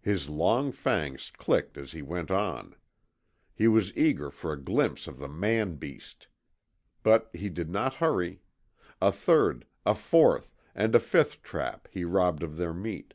His 0.00 0.28
long 0.28 0.70
fangs 0.70 1.32
clicked 1.36 1.76
as 1.76 1.90
he 1.90 2.00
went 2.00 2.30
on. 2.30 2.76
He 3.52 3.66
was 3.66 3.92
eager 3.96 4.30
for 4.30 4.52
a 4.52 4.62
glimpse 4.62 5.08
of 5.08 5.18
the 5.18 5.26
man 5.26 5.74
beast. 5.74 6.28
But 7.02 7.28
he 7.34 7.48
did 7.48 7.68
not 7.68 7.94
hurry. 7.94 8.42
A 9.02 9.10
third, 9.10 9.66
a 9.84 9.96
fourth, 9.96 10.54
and 10.72 10.94
a 10.94 11.00
fifth 11.00 11.42
trap 11.42 11.88
he 11.90 12.04
robbed 12.04 12.44
of 12.44 12.56
their 12.58 12.72
meat. 12.74 13.14